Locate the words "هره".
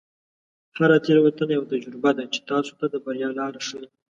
0.77-0.97